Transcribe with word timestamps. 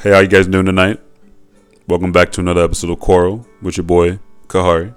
Hey, 0.00 0.10
how 0.10 0.20
you 0.20 0.28
guys 0.28 0.46
doing 0.46 0.64
tonight? 0.64 1.00
Welcome 1.88 2.12
back 2.12 2.30
to 2.30 2.40
another 2.40 2.62
episode 2.62 2.88
of 2.88 3.00
Coral 3.00 3.44
with 3.60 3.76
your 3.76 3.82
boy 3.82 4.20
Kahari. 4.46 4.94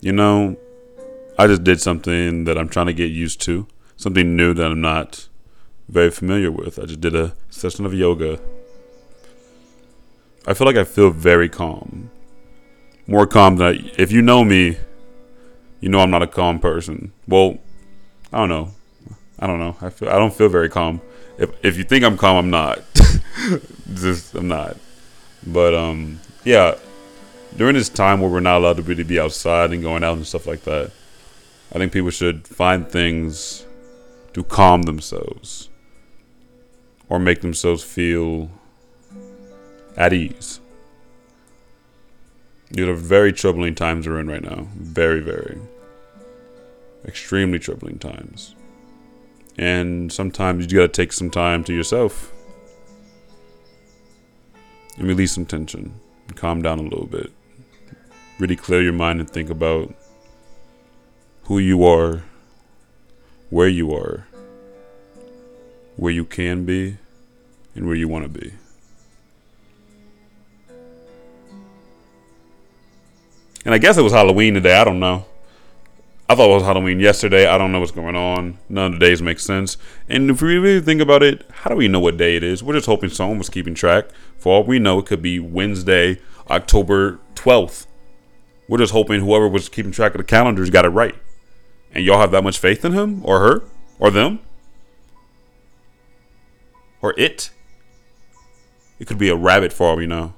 You 0.00 0.10
know, 0.10 0.56
I 1.38 1.46
just 1.46 1.62
did 1.62 1.80
something 1.80 2.42
that 2.42 2.58
I'm 2.58 2.68
trying 2.68 2.86
to 2.86 2.92
get 2.92 3.12
used 3.12 3.40
to, 3.42 3.68
something 3.96 4.34
new 4.34 4.52
that 4.52 4.72
I'm 4.72 4.80
not 4.80 5.28
very 5.88 6.10
familiar 6.10 6.50
with. 6.50 6.80
I 6.80 6.86
just 6.86 7.00
did 7.00 7.14
a 7.14 7.36
session 7.50 7.86
of 7.86 7.94
yoga. 7.94 8.40
I 10.44 10.54
feel 10.54 10.66
like 10.66 10.74
I 10.74 10.82
feel 10.82 11.10
very 11.10 11.48
calm, 11.48 12.10
more 13.06 13.28
calm 13.28 13.58
than 13.58 13.66
I, 13.68 13.92
if 13.96 14.10
you 14.10 14.22
know 14.22 14.42
me. 14.42 14.76
You 15.80 15.88
know 15.88 16.00
I'm 16.00 16.10
not 16.10 16.22
a 16.22 16.26
calm 16.26 16.58
person. 16.58 17.12
Well, 17.28 17.58
I 18.32 18.38
don't 18.38 18.48
know. 18.48 18.72
I 19.38 19.46
don't 19.46 19.60
know. 19.60 19.76
I 19.80 19.90
feel 19.90 20.08
I 20.08 20.18
don't 20.18 20.34
feel 20.34 20.48
very 20.48 20.68
calm. 20.68 21.00
If 21.38 21.50
if 21.64 21.76
you 21.76 21.84
think 21.84 22.04
I'm 22.04 22.16
calm, 22.16 22.36
I'm 22.36 22.50
not. 22.50 22.80
Just 23.94 24.34
I'm 24.34 24.48
not. 24.48 24.76
But 25.46 25.74
um, 25.74 26.20
yeah. 26.44 26.76
During 27.56 27.74
this 27.74 27.90
time 27.90 28.20
where 28.20 28.30
we're 28.30 28.40
not 28.40 28.58
allowed 28.58 28.78
to 28.78 28.82
really 28.82 29.04
be 29.04 29.20
outside 29.20 29.72
and 29.72 29.82
going 29.82 30.02
out 30.02 30.16
and 30.16 30.26
stuff 30.26 30.46
like 30.46 30.62
that, 30.62 30.90
I 31.70 31.78
think 31.78 31.92
people 31.92 32.10
should 32.10 32.46
find 32.48 32.88
things 32.88 33.66
to 34.32 34.42
calm 34.42 34.82
themselves 34.82 35.68
or 37.10 37.18
make 37.18 37.42
themselves 37.42 37.84
feel 37.84 38.50
at 39.96 40.14
ease. 40.14 40.60
These 42.70 42.86
are 42.86 42.94
very 42.94 43.34
troubling 43.34 43.74
times 43.74 44.08
we're 44.08 44.18
in 44.18 44.28
right 44.28 44.42
now. 44.42 44.66
Very, 44.76 45.20
very. 45.20 45.58
Extremely 47.04 47.58
troubling 47.58 47.98
times. 47.98 48.54
And 49.58 50.12
sometimes 50.12 50.72
you 50.72 50.78
gotta 50.78 50.88
take 50.88 51.12
some 51.12 51.30
time 51.30 51.62
to 51.64 51.74
yourself 51.74 52.32
and 54.96 55.06
release 55.06 55.32
some 55.32 55.46
tension 55.46 55.94
and 56.26 56.36
calm 56.36 56.62
down 56.62 56.78
a 56.78 56.82
little 56.82 57.06
bit. 57.06 57.30
Really 58.38 58.56
clear 58.56 58.82
your 58.82 58.92
mind 58.92 59.20
and 59.20 59.28
think 59.28 59.50
about 59.50 59.94
who 61.44 61.58
you 61.58 61.84
are, 61.84 62.22
where 63.50 63.68
you 63.68 63.94
are, 63.94 64.26
where 65.96 66.12
you 66.12 66.24
can 66.24 66.64
be, 66.64 66.96
and 67.74 67.86
where 67.86 67.94
you 67.94 68.08
want 68.08 68.24
to 68.24 68.40
be. 68.40 68.52
And 73.64 73.74
I 73.74 73.78
guess 73.78 73.96
it 73.96 74.02
was 74.02 74.12
Halloween 74.12 74.54
today. 74.54 74.76
I 74.76 74.84
don't 74.84 74.98
know. 74.98 75.26
I 76.28 76.34
thought 76.34 76.50
it 76.50 76.54
was 76.54 76.62
Halloween 76.62 77.00
yesterday. 77.00 77.46
I 77.46 77.58
don't 77.58 77.72
know 77.72 77.80
what's 77.80 77.92
going 77.92 78.16
on. 78.16 78.58
None 78.68 78.94
of 78.94 78.98
the 78.98 79.06
days 79.06 79.20
make 79.20 79.38
sense. 79.38 79.76
And 80.08 80.30
if 80.30 80.40
we 80.40 80.56
really 80.56 80.80
think 80.80 81.00
about 81.00 81.22
it, 81.22 81.44
how 81.50 81.70
do 81.70 81.76
we 81.76 81.88
know 81.88 82.00
what 82.00 82.16
day 82.16 82.36
it 82.36 82.42
is? 82.42 82.62
We're 82.62 82.74
just 82.74 82.86
hoping 82.86 83.10
someone 83.10 83.38
was 83.38 83.50
keeping 83.50 83.74
track. 83.74 84.06
For 84.38 84.54
all 84.54 84.64
we 84.64 84.78
know, 84.78 84.98
it 84.98 85.06
could 85.06 85.20
be 85.20 85.38
Wednesday, 85.38 86.20
October 86.48 87.18
12th. 87.34 87.86
We're 88.68 88.78
just 88.78 88.92
hoping 88.92 89.20
whoever 89.20 89.48
was 89.48 89.68
keeping 89.68 89.92
track 89.92 90.14
of 90.14 90.18
the 90.18 90.24
calendars 90.24 90.70
got 90.70 90.84
it 90.86 90.90
right. 90.90 91.14
And 91.92 92.04
y'all 92.04 92.18
have 92.18 92.30
that 92.30 92.44
much 92.44 92.58
faith 92.58 92.84
in 92.84 92.92
him 92.92 93.20
or 93.24 93.40
her 93.40 93.62
or 93.98 94.10
them 94.10 94.40
or 97.02 97.12
it. 97.18 97.50
It 98.98 99.06
could 99.06 99.18
be 99.18 99.28
a 99.28 99.36
rabbit 99.36 99.72
for 99.72 99.88
all 99.88 99.96
we 99.96 100.06
know. 100.06 100.34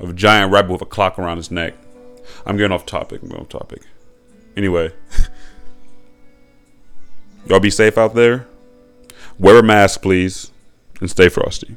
A 0.00 0.12
giant 0.12 0.52
rabbit 0.52 0.72
with 0.72 0.82
a 0.82 0.86
clock 0.86 1.18
around 1.18 1.36
his 1.36 1.50
neck. 1.50 1.74
I'm 2.44 2.56
getting 2.56 2.72
off 2.72 2.84
topic. 2.84 3.22
I'm 3.22 3.32
off 3.32 3.48
topic. 3.48 3.82
Anyway, 4.56 4.92
y'all 7.46 7.60
be 7.60 7.70
safe 7.70 7.96
out 7.96 8.14
there. 8.14 8.46
Wear 9.38 9.58
a 9.58 9.62
mask, 9.62 10.02
please, 10.02 10.50
and 11.00 11.10
stay 11.10 11.28
frosty. 11.28 11.76